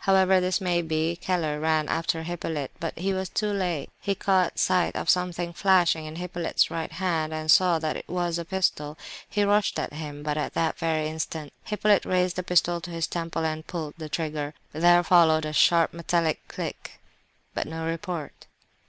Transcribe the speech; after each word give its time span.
However 0.00 0.40
this 0.40 0.60
may 0.60 0.82
be, 0.82 1.14
Keller 1.14 1.60
ran 1.60 1.88
after 1.88 2.24
Hippolyte, 2.24 2.72
but 2.80 2.98
he 2.98 3.12
was 3.12 3.28
too 3.28 3.52
late. 3.52 3.88
He 4.00 4.16
caught 4.16 4.58
sight 4.58 4.96
of 4.96 5.08
something 5.08 5.52
flashing 5.52 6.06
in 6.06 6.16
Hippolyte's 6.16 6.72
right 6.72 6.90
hand, 6.90 7.32
and 7.32 7.48
saw 7.48 7.78
that 7.78 7.96
it 7.96 8.08
was 8.08 8.36
a 8.36 8.44
pistol. 8.44 8.98
He 9.28 9.44
rushed 9.44 9.78
at 9.78 9.92
him, 9.92 10.24
but 10.24 10.36
at 10.36 10.54
that 10.54 10.76
very 10.76 11.06
instant 11.06 11.52
Hippolyte 11.62 12.04
raised 12.04 12.34
the 12.34 12.42
pistol 12.42 12.80
to 12.80 12.90
his 12.90 13.06
temple 13.06 13.44
and 13.44 13.64
pulled 13.64 13.94
the 13.96 14.08
trigger. 14.08 14.54
There 14.72 15.04
followed 15.04 15.44
a 15.44 15.52
sharp 15.52 15.92
metallic 15.94 16.48
click, 16.48 16.98
but 17.54 17.68
no 17.68 17.86
report. 17.86 18.48